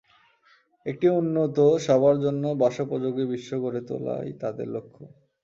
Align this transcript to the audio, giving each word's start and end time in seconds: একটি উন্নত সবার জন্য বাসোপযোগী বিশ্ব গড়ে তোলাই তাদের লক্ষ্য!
একটি 0.85 1.07
উন্নত 1.19 1.57
সবার 1.85 2.15
জন্য 2.19 2.43
বাসোপযোগী 2.61 3.23
বিশ্ব 3.31 3.51
গড়ে 3.63 3.81
তোলাই 3.89 4.29
তাদের 4.41 4.67
লক্ষ্য! 4.67 5.01